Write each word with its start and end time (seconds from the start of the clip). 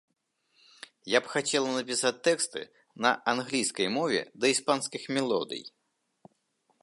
Я 1.13 1.19
б 1.25 1.33
хацела 1.33 1.69
напісаць 1.73 2.13
тэксты 2.29 2.59
на 3.05 3.11
англійскай 3.33 3.87
мове 3.97 4.21
да 4.45 4.53
іспанскіх 4.53 5.03
мелодый. 5.19 5.61